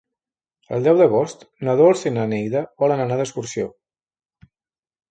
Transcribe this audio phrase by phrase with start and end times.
[0.77, 3.71] El deu d'agost na Dolça i na Neida volen anar d'excursió.